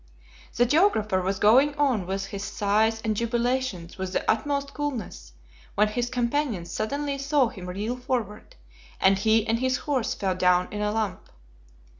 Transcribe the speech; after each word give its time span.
The 0.55 0.65
geographer 0.65 1.21
was 1.21 1.37
going 1.37 1.75
on 1.75 2.07
with 2.07 2.25
his 2.25 2.43
sighs 2.43 3.01
and 3.03 3.15
jubilations 3.15 3.99
with 3.99 4.13
the 4.13 4.27
utmost 4.27 4.73
coolness, 4.73 5.33
when 5.75 5.89
his 5.89 6.09
companions 6.09 6.71
suddenly 6.71 7.19
saw 7.19 7.49
him 7.49 7.67
reel 7.67 7.97
forward, 7.97 8.55
and 8.99 9.15
he 9.19 9.45
and 9.45 9.59
his 9.59 9.77
horse 9.85 10.15
fell 10.15 10.33
down 10.33 10.69
in 10.73 10.81
a 10.81 10.91
lump. 10.91 11.29